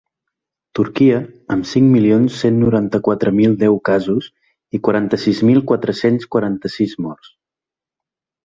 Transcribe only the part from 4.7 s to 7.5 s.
i quaranta-sis mil quatre-cents quaranta-sis morts.